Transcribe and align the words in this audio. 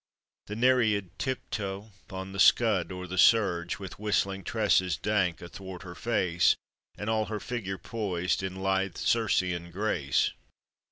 The 0.47 0.55
Nereid 0.55 1.11
tip 1.19 1.47
toe 1.51 1.91
on 2.09 2.31
the 2.31 2.39
scud 2.39 2.91
o' 2.91 3.05
the 3.05 3.19
surge, 3.19 3.77
With 3.77 3.99
whistling 3.99 4.43
tresses 4.43 4.97
dank 4.97 5.43
athwart 5.43 5.83
her 5.83 5.93
face, 5.93 6.55
And 6.97 7.07
all 7.07 7.25
her 7.25 7.39
figure 7.39 7.77
poised 7.77 8.41
in 8.41 8.55
lithe 8.55 8.95
Circean 8.95 9.69
grace? 9.71 10.31